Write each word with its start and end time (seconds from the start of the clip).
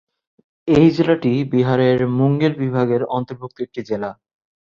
এই 0.67 0.87
জেলাটি 0.91 1.33
বিহারের 1.51 1.99
মুঙ্গের 2.17 2.53
বিভাগের 2.59 3.01
অন্তর্ভুক্ত 3.17 3.57
একটি 3.61 3.81
জেলা। 3.89 4.09